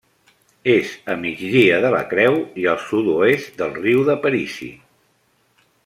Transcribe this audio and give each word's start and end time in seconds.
És 0.75 0.93
a 1.13 1.15
migdia 1.25 1.77
de 1.83 1.91
la 1.95 2.01
Creu 2.13 2.39
i 2.63 2.65
al 2.73 2.81
sud-oest 2.87 3.61
del 3.61 3.79
Riu 3.85 4.03
d'Aparici. 4.09 4.71